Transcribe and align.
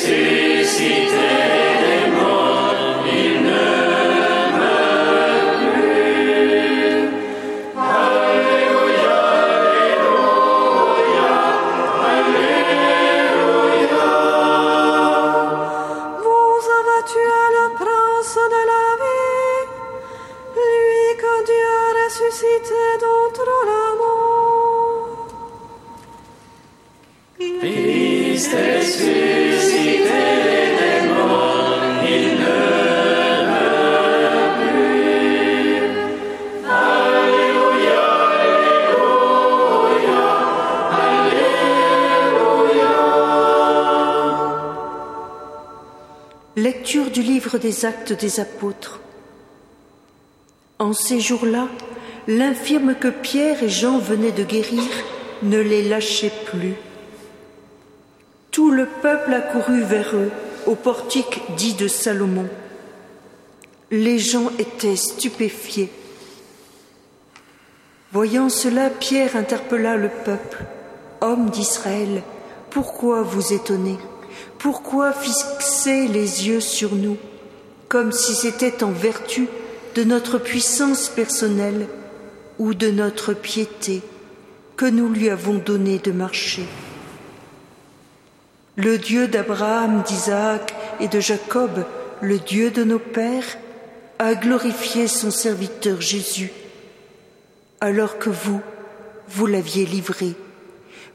Vous 0.00 0.37
Lecture 46.58 47.12
du 47.12 47.22
livre 47.22 47.56
des 47.58 47.84
actes 47.84 48.12
des 48.12 48.40
apôtres. 48.40 48.98
En 50.80 50.92
ces 50.92 51.20
jours-là, 51.20 51.68
l'infirme 52.26 52.96
que 52.96 53.06
Pierre 53.06 53.62
et 53.62 53.68
Jean 53.68 54.00
venaient 54.00 54.32
de 54.32 54.42
guérir 54.42 54.82
ne 55.44 55.60
les 55.60 55.88
lâchait 55.88 56.32
plus. 56.46 56.74
Tout 58.50 58.72
le 58.72 58.86
peuple 58.86 59.34
accourut 59.34 59.82
vers 59.82 60.16
eux 60.16 60.32
au 60.66 60.74
portique 60.74 61.42
dit 61.56 61.74
de 61.74 61.86
Salomon. 61.86 62.48
Les 63.92 64.18
gens 64.18 64.50
étaient 64.58 64.96
stupéfiés. 64.96 65.92
Voyant 68.10 68.48
cela, 68.48 68.90
Pierre 68.90 69.36
interpella 69.36 69.96
le 69.96 70.08
peuple. 70.08 70.64
Hommes 71.20 71.50
d'Israël, 71.50 72.24
pourquoi 72.70 73.22
vous 73.22 73.52
étonnez? 73.52 73.96
Pourquoi 74.58 75.12
fixer 75.12 76.08
les 76.08 76.48
yeux 76.48 76.60
sur 76.60 76.94
nous, 76.94 77.16
comme 77.88 78.12
si 78.12 78.34
c'était 78.34 78.82
en 78.82 78.90
vertu 78.90 79.48
de 79.94 80.04
notre 80.04 80.38
puissance 80.38 81.08
personnelle 81.08 81.86
ou 82.58 82.74
de 82.74 82.90
notre 82.90 83.34
piété 83.34 84.02
que 84.76 84.86
nous 84.86 85.08
lui 85.08 85.28
avons 85.30 85.54
donné 85.54 85.98
de 85.98 86.12
marcher? 86.12 86.66
Le 88.76 88.98
Dieu 88.98 89.26
d'Abraham, 89.26 90.02
d'Isaac 90.02 90.74
et 91.00 91.08
de 91.08 91.20
Jacob, 91.20 91.84
le 92.20 92.38
Dieu 92.38 92.70
de 92.70 92.84
nos 92.84 93.00
pères, 93.00 93.58
a 94.18 94.34
glorifié 94.34 95.08
son 95.08 95.30
serviteur 95.30 96.00
Jésus, 96.00 96.52
alors 97.80 98.18
que 98.18 98.30
vous, 98.30 98.60
vous 99.28 99.46
l'aviez 99.46 99.86
livré 99.86 100.34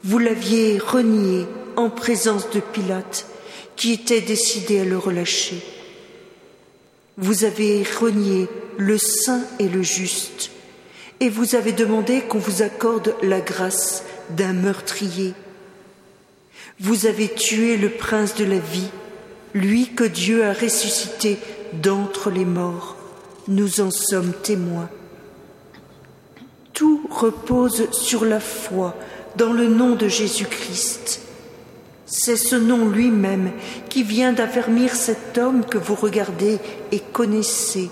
vous 0.04 0.18
l'aviez 0.18 0.78
renié 0.78 1.46
en 1.76 1.90
présence 1.90 2.50
de 2.50 2.60
Pilate, 2.60 3.26
qui 3.76 3.92
était 3.92 4.20
décidé 4.20 4.80
à 4.80 4.84
le 4.84 4.98
relâcher. 4.98 5.62
Vous 7.16 7.44
avez 7.44 7.84
renié 8.00 8.48
le 8.76 8.98
saint 8.98 9.42
et 9.58 9.68
le 9.68 9.82
juste, 9.82 10.50
et 11.20 11.28
vous 11.28 11.54
avez 11.54 11.72
demandé 11.72 12.22
qu'on 12.22 12.38
vous 12.38 12.62
accorde 12.62 13.14
la 13.22 13.40
grâce 13.40 14.04
d'un 14.30 14.52
meurtrier. 14.52 15.34
Vous 16.80 17.06
avez 17.06 17.28
tué 17.28 17.76
le 17.76 17.90
prince 17.90 18.34
de 18.34 18.44
la 18.44 18.58
vie, 18.58 18.88
lui 19.54 19.94
que 19.94 20.04
Dieu 20.04 20.44
a 20.44 20.52
ressuscité 20.52 21.38
d'entre 21.72 22.30
les 22.30 22.44
morts. 22.44 22.96
Nous 23.46 23.80
en 23.80 23.90
sommes 23.90 24.32
témoins. 24.42 24.90
Tout 26.72 27.06
repose 27.10 27.90
sur 27.92 28.24
la 28.24 28.40
foi 28.40 28.96
dans 29.36 29.52
le 29.52 29.68
nom 29.68 29.94
de 29.94 30.08
Jésus-Christ. 30.08 31.23
C'est 32.06 32.36
ce 32.36 32.56
nom 32.56 32.88
lui-même 32.88 33.50
qui 33.88 34.02
vient 34.02 34.32
d'affermir 34.32 34.94
cet 34.94 35.38
homme 35.38 35.64
que 35.64 35.78
vous 35.78 35.94
regardez 35.94 36.58
et 36.92 37.00
connaissez. 37.00 37.90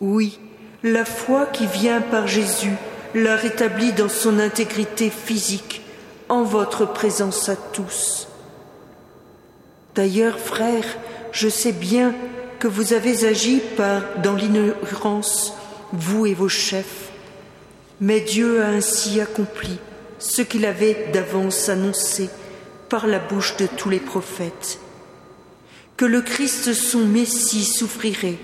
Oui, 0.00 0.38
la 0.82 1.04
foi 1.04 1.46
qui 1.46 1.66
vient 1.66 2.00
par 2.00 2.26
Jésus 2.26 2.74
l'a 3.14 3.36
rétabli 3.36 3.92
dans 3.92 4.08
son 4.08 4.38
intégrité 4.38 5.10
physique, 5.10 5.82
en 6.28 6.44
votre 6.44 6.86
présence 6.86 7.48
à 7.48 7.56
tous. 7.56 8.26
D'ailleurs, 9.94 10.38
frères, 10.38 10.96
je 11.30 11.48
sais 11.48 11.72
bien 11.72 12.14
que 12.58 12.68
vous 12.68 12.94
avez 12.94 13.26
agi 13.26 13.60
dans 14.22 14.34
l'ignorance, 14.34 15.52
vous 15.92 16.26
et 16.26 16.34
vos 16.34 16.48
chefs. 16.48 17.10
Mais 18.00 18.20
Dieu 18.20 18.62
a 18.62 18.68
ainsi 18.68 19.20
accompli 19.20 19.78
ce 20.18 20.42
qu'il 20.42 20.64
avait 20.64 21.08
d'avance 21.12 21.68
annoncé 21.68 22.30
par 22.92 23.06
la 23.06 23.18
bouche 23.18 23.56
de 23.56 23.66
tous 23.66 23.88
les 23.88 24.00
prophètes. 24.00 24.78
Que 25.96 26.04
le 26.04 26.20
Christ, 26.20 26.74
son 26.74 27.06
Messie, 27.06 27.64
souffrirait. 27.64 28.36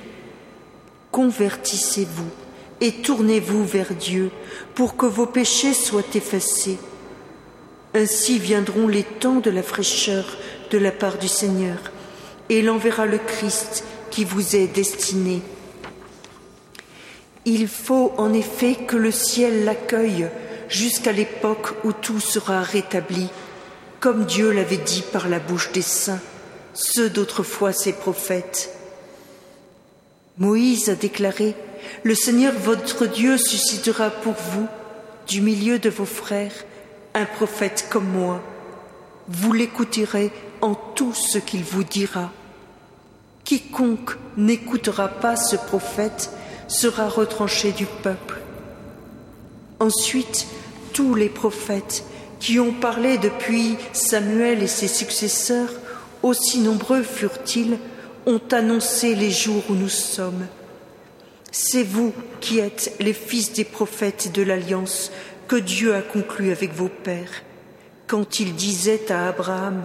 Convertissez-vous 1.13 2.31
et 2.81 2.93
tournez-vous 3.03 3.67
vers 3.67 3.95
Dieu 3.95 4.31
pour 4.75 4.97
que 4.97 5.05
vos 5.05 5.27
péchés 5.27 5.75
soient 5.75 6.15
effacés. 6.15 6.79
Ainsi 7.93 8.39
viendront 8.39 8.89
les 8.89 9.03
temps 9.03 9.41
de 9.41 9.51
la 9.51 9.63
fraîcheur 9.63 10.39
de 10.71 10.79
la 10.79 10.93
part 10.93 11.19
du 11.19 11.29
Seigneur, 11.29 11.77
et 12.49 12.61
il 12.61 12.71
enverra 12.71 13.05
le 13.05 13.19
Christ 13.19 13.85
qui 14.11 14.25
vous 14.25 14.57
est 14.57 14.69
destiné. 14.69 15.43
Il 17.45 17.69
faut 17.69 18.15
en 18.17 18.33
effet 18.33 18.77
que 18.77 18.97
le 18.97 19.11
ciel 19.11 19.67
l'accueille 19.67 20.27
jusqu'à 20.71 21.13
l'époque 21.13 21.85
où 21.85 21.93
tout 21.93 22.21
sera 22.21 22.63
rétabli, 22.63 23.29
comme 24.01 24.25
Dieu 24.25 24.53
l'avait 24.53 24.77
dit 24.77 25.03
par 25.13 25.29
la 25.29 25.39
bouche 25.39 25.73
des 25.73 25.83
saints, 25.83 26.21
ceux 26.75 27.11
d'autrefois 27.11 27.73
ses 27.73 27.93
prophètes. 27.93 28.71
Moïse 30.39 30.89
a 30.89 30.95
déclaré, 30.95 31.57
Le 32.05 32.15
Seigneur 32.15 32.53
votre 32.53 33.07
Dieu 33.07 33.37
suscitera 33.39 34.11
pour 34.11 34.35
vous, 34.35 34.69
du 35.27 35.41
milieu 35.41 35.79
de 35.79 35.91
vos 35.91 36.05
frères, 36.05 36.53
un 37.15 37.25
prophète 37.25 37.87
comme 37.91 38.09
moi. 38.09 38.43
Vous 39.29 39.53
l'écouterez 39.53 40.31
en 40.61 40.75
tout 40.75 41.13
ce 41.13 41.39
qu'il 41.39 41.65
vous 41.65 41.85
dira. 41.85 42.31
Quiconque 43.45 44.17
n'écoutera 44.37 45.09
pas 45.09 45.37
ce 45.37 45.57
prophète 45.57 46.31
sera 46.69 47.09
retranché 47.09 47.73
du 47.73 47.87
peuple. 47.87 48.39
Ensuite, 49.81 50.47
tous 50.93 51.15
les 51.15 51.29
prophètes 51.29 52.05
qui 52.41 52.61
ont 52.61 52.73
parlé 52.73 53.19
depuis 53.19 53.77
Samuel 53.93 54.63
et 54.63 54.69
ses 54.69 54.89
successeurs, 54.89 55.71
aussi 56.23 56.61
nombreux 56.61 57.03
furent-ils, 57.03 57.79
ont 58.27 58.41
annoncé 58.53 59.15
les 59.15 59.31
jours 59.31 59.65
où 59.69 59.75
nous 59.75 59.89
sommes. 59.89 60.47
C'est 61.51 61.83
vous 61.83 62.13
qui 62.41 62.59
êtes 62.59 62.93
les 63.01 63.13
fils 63.13 63.53
des 63.53 63.65
prophètes 63.65 64.33
de 64.33 64.43
l'alliance 64.43 65.11
que 65.49 65.57
Dieu 65.57 65.95
a 65.95 66.03
conclue 66.03 66.53
avec 66.53 66.75
vos 66.75 66.91
pères, 66.91 67.43
quand 68.07 68.39
il 68.39 68.55
disait 68.55 69.11
à 69.11 69.29
Abraham, 69.29 69.83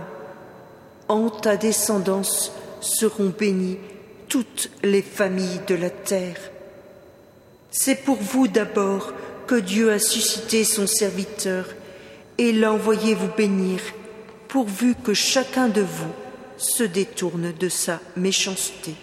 En 1.07 1.29
ta 1.29 1.57
descendance 1.57 2.51
seront 2.81 3.33
bénies 3.37 3.77
toutes 4.27 4.69
les 4.83 5.01
familles 5.01 5.61
de 5.67 5.75
la 5.75 5.89
terre. 5.89 6.37
C'est 7.71 8.03
pour 8.03 8.17
vous 8.17 8.47
d'abord 8.47 9.13
que 9.47 9.55
Dieu 9.55 9.91
a 9.91 9.99
suscité 9.99 10.63
son 10.63 10.87
serviteur 10.87 11.65
et 12.37 12.51
l'a 12.51 12.73
envoyé 12.73 13.15
vous 13.15 13.29
bénir, 13.35 13.79
pourvu 14.47 14.95
que 14.95 15.13
chacun 15.13 15.67
de 15.67 15.81
vous 15.81 16.11
se 16.57 16.83
détourne 16.83 17.53
de 17.59 17.69
sa 17.69 17.99
méchanceté. 18.15 18.95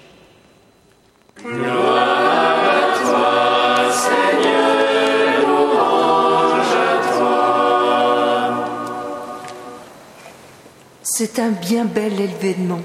C'est 11.02 11.38
un 11.38 11.50
bien 11.50 11.84
bel 11.84 12.20
événement 12.20 12.80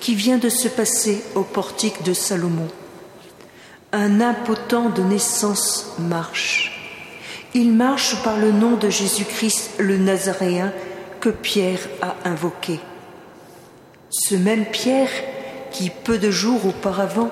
qui 0.00 0.14
vient 0.14 0.38
de 0.38 0.48
se 0.48 0.68
passer 0.68 1.22
au 1.34 1.42
portique 1.42 2.02
de 2.02 2.12
Salomon. 2.12 2.68
Un 3.92 4.20
impotent 4.20 4.90
de 4.90 5.02
naissance 5.02 5.94
marche. 5.98 6.67
Il 7.54 7.72
marche 7.72 8.22
par 8.22 8.36
le 8.36 8.52
nom 8.52 8.76
de 8.76 8.90
Jésus-Christ 8.90 9.72
le 9.78 9.96
Nazaréen 9.96 10.72
que 11.20 11.30
Pierre 11.30 11.80
a 12.02 12.14
invoqué. 12.24 12.78
Ce 14.10 14.34
même 14.34 14.66
Pierre 14.66 15.10
qui, 15.70 15.90
peu 15.90 16.18
de 16.18 16.30
jours 16.30 16.66
auparavant, 16.66 17.30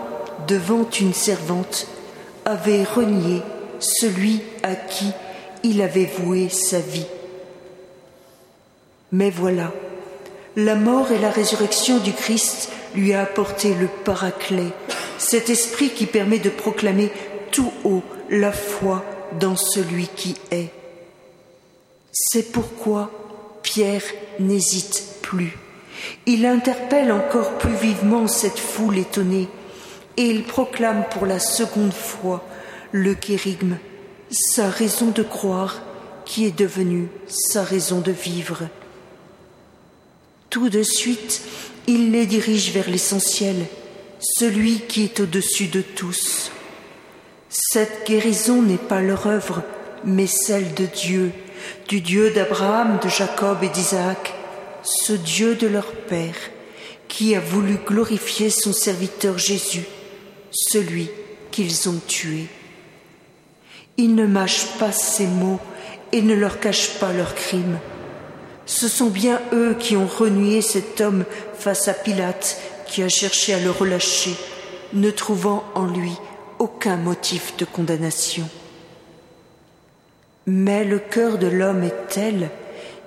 devant 0.48 0.88
une 1.00 1.14
servante, 1.14 1.86
avait 2.44 2.84
renié 2.84 3.42
celui 3.78 4.42
à 4.62 4.74
qui 4.74 5.12
il 5.62 5.82
avait 5.82 6.10
voué 6.18 6.48
sa 6.48 6.78
vie. 6.78 7.06
Mais 9.12 9.30
voilà, 9.30 9.72
La 10.56 10.74
mort 10.74 11.12
et 11.12 11.18
la 11.18 11.28
résurrection 11.28 11.98
du 11.98 12.14
Christ 12.14 12.70
lui 12.94 13.12
a 13.12 13.20
apporté 13.20 13.74
le 13.74 13.88
paraclet, 13.88 14.72
cet 15.18 15.50
esprit 15.50 15.90
qui 15.90 16.06
permet 16.06 16.38
de 16.38 16.48
proclamer 16.48 17.12
tout 17.52 17.70
haut 17.84 18.02
la 18.30 18.52
foi 18.52 19.04
dans 19.38 19.56
celui 19.56 20.08
qui 20.08 20.34
est. 20.50 20.70
C'est 22.12 22.52
pourquoi 22.52 23.10
Pierre 23.62 24.04
n'hésite 24.38 25.18
plus. 25.22 25.56
Il 26.26 26.46
interpelle 26.46 27.12
encore 27.12 27.58
plus 27.58 27.74
vivement 27.74 28.28
cette 28.28 28.58
foule 28.58 28.98
étonnée 28.98 29.48
et 30.16 30.26
il 30.26 30.44
proclame 30.44 31.04
pour 31.10 31.26
la 31.26 31.38
seconde 31.38 31.92
fois 31.92 32.44
le 32.92 33.14
kérigme, 33.14 33.76
sa 34.30 34.70
raison 34.70 35.10
de 35.10 35.22
croire 35.22 35.82
qui 36.24 36.46
est 36.46 36.58
devenue 36.58 37.08
sa 37.28 37.62
raison 37.62 38.00
de 38.00 38.12
vivre. 38.12 38.68
Tout 40.50 40.68
de 40.68 40.82
suite, 40.82 41.42
il 41.86 42.12
les 42.12 42.26
dirige 42.26 42.72
vers 42.72 42.88
l'essentiel, 42.88 43.56
celui 44.20 44.80
qui 44.80 45.04
est 45.04 45.20
au-dessus 45.20 45.66
de 45.66 45.82
tous. 45.82 46.50
Cette 47.58 48.06
guérison 48.06 48.60
n'est 48.60 48.76
pas 48.76 49.00
leur 49.00 49.26
œuvre, 49.26 49.62
mais 50.04 50.26
celle 50.26 50.74
de 50.74 50.84
Dieu, 50.84 51.32
du 51.88 52.02
Dieu 52.02 52.30
d'Abraham, 52.30 52.98
de 53.02 53.08
Jacob 53.08 53.62
et 53.62 53.70
d'Isaac, 53.70 54.34
ce 54.82 55.14
Dieu 55.14 55.54
de 55.54 55.66
leur 55.66 55.90
Père, 55.90 56.36
qui 57.08 57.34
a 57.34 57.40
voulu 57.40 57.78
glorifier 57.86 58.50
son 58.50 58.74
serviteur 58.74 59.38
Jésus, 59.38 59.86
celui 60.50 61.08
qu'ils 61.50 61.88
ont 61.88 61.98
tué. 62.06 62.46
Il 63.96 64.14
ne 64.16 64.26
mâche 64.26 64.66
pas 64.78 64.92
ses 64.92 65.26
mots 65.26 65.60
et 66.12 66.20
ne 66.20 66.34
leur 66.34 66.60
cache 66.60 66.98
pas 66.98 67.14
leurs 67.14 67.34
crimes. 67.34 67.78
Ce 68.66 68.86
sont 68.86 69.08
bien 69.08 69.40
eux 69.54 69.74
qui 69.78 69.96
ont 69.96 70.06
renié 70.06 70.60
cet 70.60 71.00
homme 71.00 71.24
face 71.58 71.88
à 71.88 71.94
Pilate 71.94 72.60
qui 72.86 73.02
a 73.02 73.08
cherché 73.08 73.54
à 73.54 73.60
le 73.60 73.70
relâcher, 73.70 74.34
ne 74.92 75.10
trouvant 75.10 75.64
en 75.74 75.86
lui 75.86 76.12
aucun 76.66 76.96
motif 76.96 77.56
de 77.58 77.64
condamnation. 77.64 78.48
Mais 80.46 80.84
le 80.84 80.98
cœur 80.98 81.38
de 81.38 81.46
l'homme 81.46 81.84
est 81.84 82.08
tel 82.08 82.50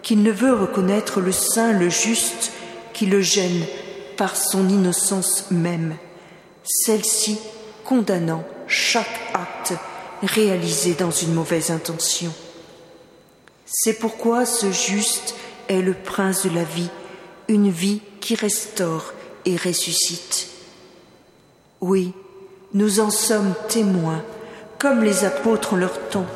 qu'il 0.02 0.24
ne 0.24 0.32
veut 0.32 0.54
reconnaître 0.54 1.20
le 1.20 1.34
saint, 1.34 1.74
le 1.74 1.90
juste, 1.90 2.54
qui 2.94 3.06
le 3.06 3.20
gêne 3.20 3.66
par 4.16 4.38
son 4.38 4.70
innocence 4.70 5.52
même, 5.52 5.98
celle-ci 6.64 7.38
condamnant 7.84 8.46
chaque 8.68 9.20
acte 9.34 9.74
réalisé 10.24 10.94
dans 10.94 11.12
une 11.12 11.34
mauvaise 11.34 11.70
intention. 11.70 12.34
C'est 13.66 14.00
pourquoi 14.00 14.46
ce 14.46 14.72
juste 14.72 15.36
est 15.68 15.82
le 15.82 15.94
prince 15.94 16.46
de 16.46 16.56
la 16.56 16.64
vie, 16.64 16.90
une 17.50 17.70
vie 17.70 18.02
qui 18.22 18.36
restaure 18.36 19.14
et 19.44 19.58
ressuscite. 19.58 20.48
Oui, 21.82 22.14
nous 22.74 23.00
en 23.00 23.10
sommes 23.10 23.54
témoins, 23.68 24.24
comme 24.78 25.04
les 25.04 25.26
apôtres 25.26 25.74
en 25.74 25.78
leur 25.78 26.10
temps, 26.10 26.28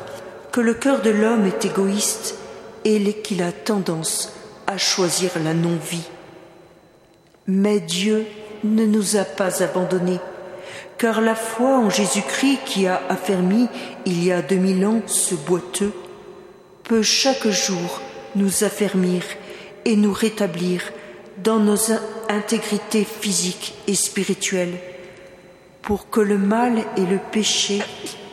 que 0.52 0.60
le 0.60 0.74
cœur 0.74 1.00
de 1.00 1.10
l'homme 1.10 1.46
est 1.46 1.64
égoïste 1.64 2.36
et 2.84 3.12
qu'il 3.22 3.42
a 3.42 3.52
tendance 3.52 4.32
à 4.66 4.78
choisir 4.78 5.30
la 5.42 5.54
non-vie. 5.54 6.08
Mais 7.46 7.80
Dieu 7.80 8.26
ne 8.62 8.84
nous 8.84 9.16
a 9.16 9.24
pas 9.24 9.62
abandonnés, 9.62 10.20
car 10.98 11.20
la 11.20 11.34
foi 11.34 11.78
en 11.78 11.90
Jésus-Christ 11.90 12.60
qui 12.64 12.86
a 12.86 13.00
affermi 13.08 13.68
il 14.06 14.24
y 14.24 14.32
a 14.32 14.42
deux 14.42 14.56
mille 14.56 14.86
ans 14.86 15.02
ce 15.06 15.34
boiteux 15.34 15.92
peut 16.84 17.02
chaque 17.02 17.48
jour 17.48 18.00
nous 18.36 18.64
affermir 18.64 19.22
et 19.84 19.96
nous 19.96 20.12
rétablir 20.12 20.82
dans 21.42 21.58
nos 21.58 21.78
intégrités 22.28 23.04
physiques 23.04 23.74
et 23.86 23.94
spirituelles, 23.94 24.78
pour 25.84 26.10
que 26.10 26.20
le 26.20 26.38
mal 26.38 26.84
et 26.96 27.04
le 27.04 27.18
péché 27.18 27.82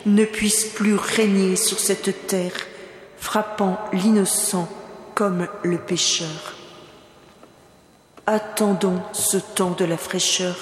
ne 0.05 0.25
puissent 0.25 0.65
plus 0.65 0.95
régner 0.95 1.55
sur 1.55 1.79
cette 1.79 2.27
terre, 2.27 2.53
frappant 3.17 3.77
l'innocent 3.93 4.69
comme 5.13 5.47
le 5.63 5.77
pécheur. 5.77 6.55
Attendons 8.25 9.01
ce 9.11 9.37
temps 9.37 9.71
de 9.71 9.85
la 9.85 9.97
fraîcheur, 9.97 10.55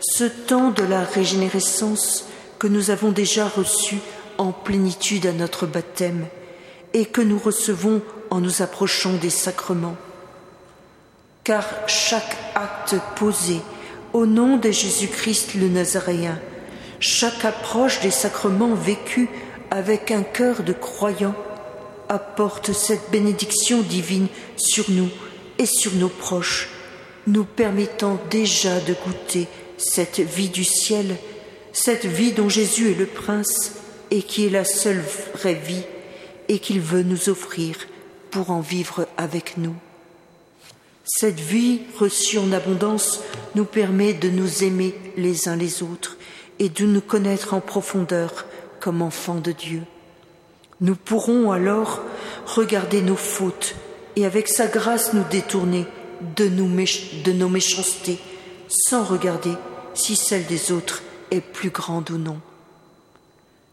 ce 0.00 0.24
temps 0.24 0.70
de 0.70 0.82
la 0.82 1.02
régénérescence 1.02 2.26
que 2.58 2.66
nous 2.66 2.90
avons 2.90 3.10
déjà 3.10 3.48
reçu 3.48 3.98
en 4.36 4.52
plénitude 4.52 5.26
à 5.26 5.32
notre 5.32 5.66
baptême 5.66 6.26
et 6.92 7.06
que 7.06 7.20
nous 7.20 7.38
recevons 7.38 8.02
en 8.30 8.40
nous 8.40 8.62
approchant 8.62 9.14
des 9.14 9.30
sacrements. 9.30 9.96
Car 11.42 11.64
chaque 11.86 12.36
acte 12.54 12.96
posé 13.16 13.60
au 14.14 14.26
nom 14.26 14.56
de 14.56 14.70
Jésus-Christ 14.70 15.54
le 15.56 15.68
Nazaréen, 15.68 16.38
chaque 17.00 17.44
approche 17.44 18.00
des 18.00 18.12
sacrements 18.12 18.74
vécus 18.74 19.28
avec 19.70 20.12
un 20.12 20.22
cœur 20.22 20.62
de 20.62 20.72
croyant 20.72 21.34
apporte 22.08 22.72
cette 22.72 23.10
bénédiction 23.10 23.82
divine 23.82 24.28
sur 24.56 24.88
nous 24.90 25.10
et 25.58 25.66
sur 25.66 25.92
nos 25.94 26.08
proches, 26.08 26.68
nous 27.26 27.44
permettant 27.44 28.20
déjà 28.30 28.78
de 28.80 28.94
goûter 29.04 29.48
cette 29.78 30.20
vie 30.20 30.48
du 30.48 30.62
ciel, 30.62 31.16
cette 31.72 32.06
vie 32.06 32.32
dont 32.32 32.48
Jésus 32.48 32.92
est 32.92 32.98
le 32.98 33.06
prince 33.06 33.72
et 34.12 34.22
qui 34.22 34.46
est 34.46 34.50
la 34.50 34.64
seule 34.64 35.02
vraie 35.34 35.54
vie 35.54 35.82
et 36.48 36.60
qu'il 36.60 36.80
veut 36.80 37.02
nous 37.02 37.28
offrir 37.28 37.74
pour 38.30 38.52
en 38.52 38.60
vivre 38.60 39.08
avec 39.16 39.56
nous. 39.56 39.74
Cette 41.04 41.40
vie 41.40 41.80
reçue 41.98 42.38
en 42.38 42.52
abondance 42.52 43.20
nous 43.54 43.64
permet 43.64 44.14
de 44.14 44.28
nous 44.28 44.64
aimer 44.64 44.94
les 45.16 45.48
uns 45.48 45.56
les 45.56 45.82
autres 45.82 46.16
et 46.58 46.68
de 46.68 46.86
nous 46.86 47.00
connaître 47.00 47.54
en 47.54 47.60
profondeur 47.60 48.46
comme 48.80 49.02
enfants 49.02 49.40
de 49.40 49.52
Dieu. 49.52 49.82
Nous 50.80 50.96
pourrons 50.96 51.52
alors 51.52 52.02
regarder 52.46 53.00
nos 53.00 53.16
fautes 53.16 53.74
et 54.16 54.26
avec 54.26 54.48
sa 54.48 54.66
grâce 54.66 55.12
nous 55.12 55.24
détourner 55.30 55.86
de, 56.36 56.48
nos 56.48 57.48
méchancetés 57.48 58.18
sans 58.68 59.04
regarder 59.04 59.52
si 59.94 60.16
celle 60.16 60.46
des 60.46 60.72
autres 60.72 61.02
est 61.30 61.40
plus 61.40 61.70
grande 61.70 62.10
ou 62.10 62.18
non. 62.18 62.40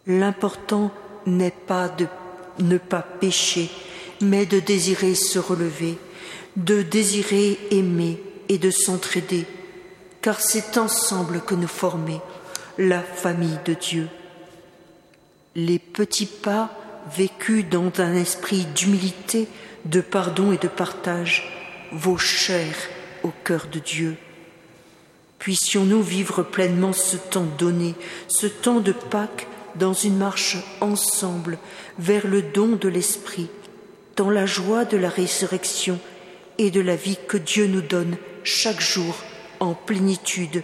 L'important 0.07 0.92
n'est 1.25 1.51
pas 1.51 1.89
de 1.89 2.07
ne 2.60 2.78
pas 2.78 3.01
pécher, 3.01 3.69
mais 4.22 4.45
de 4.45 4.60
désirer 4.60 5.16
se 5.16 5.39
relever, 5.39 5.98
de 6.56 6.81
désirer 6.81 7.57
aimer 7.72 8.22
et 8.50 8.57
de 8.57 8.72
s'entraider, 8.72 9.45
car 10.21 10.40
c'est 10.40 10.78
ensemble 10.78 11.42
que 11.42 11.56
nous 11.56 11.68
formons 11.68 12.21
la 12.78 13.01
famille 13.01 13.59
de 13.66 13.73
Dieu. 13.73 14.07
Les 15.56 15.80
petits 15.80 16.28
pas 16.28 16.69
vécus 17.16 17.66
dans 17.69 17.92
un 17.97 18.16
esprit 18.16 18.66
d'humilité, 18.75 19.47
de 19.85 20.01
pardon 20.01 20.51
et 20.51 20.57
de 20.57 20.68
partage 20.68 21.90
vaut 21.92 22.18
cher 22.18 22.73
au 23.23 23.31
cœur 23.44 23.68
de 23.71 23.80
Dieu. 23.80 24.16
Puissions-nous 25.40 26.04
vivre 26.04 26.44
pleinement 26.44 26.94
ce 26.94 27.18
temps 27.18 27.47
donné, 27.57 27.95
ce 28.28 28.45
temps 28.45 28.80
de 28.80 28.92
Pâques 28.92 29.47
dans 29.75 29.94
une 29.94 30.18
marche 30.18 30.57
ensemble 30.81 31.57
vers 31.97 32.28
le 32.28 32.42
don 32.42 32.75
de 32.75 32.87
l'Esprit, 32.87 33.49
dans 34.16 34.30
la 34.30 34.45
joie 34.45 34.85
de 34.85 34.97
la 34.97 35.09
résurrection 35.09 35.99
et 36.57 36.69
de 36.69 36.81
la 36.81 36.95
vie 36.95 37.18
que 37.28 37.37
Dieu 37.37 37.66
nous 37.66 37.81
donne 37.81 38.18
chaque 38.44 38.81
jour 38.81 39.16
en 39.61 39.75
plénitude, 39.75 40.63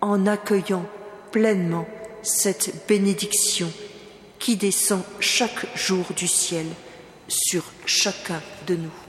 en 0.00 0.26
accueillant 0.26 0.86
pleinement 1.30 1.86
cette 2.22 2.86
bénédiction 2.88 3.70
qui 4.38 4.56
descend 4.56 5.02
chaque 5.20 5.76
jour 5.76 6.06
du 6.16 6.26
ciel 6.26 6.66
sur 7.28 7.64
chacun 7.86 8.40
de 8.66 8.76
nous. 8.76 9.03